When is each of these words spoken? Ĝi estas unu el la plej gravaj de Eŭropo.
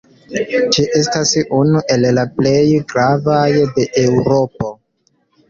Ĝi 0.77 0.85
estas 0.99 1.33
unu 1.57 1.81
el 1.97 2.07
la 2.19 2.23
plej 2.39 2.65
gravaj 2.95 3.45
de 3.77 3.87
Eŭropo. 4.07 4.75